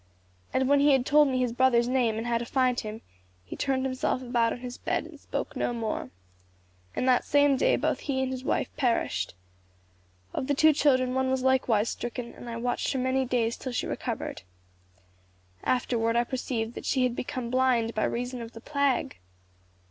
[0.51, 3.01] And when he had told me his brother's name and how to find him,
[3.45, 6.09] he turned himself about on his bed and spoke no more.
[6.95, 9.35] In that same day both he and his wife perished.
[10.33, 13.73] Of the two children one was likewise stricken, and I watched her many days till
[13.73, 14.41] she recovered.
[15.63, 19.17] Afterward I perceived that she had become blind by reason of the plague.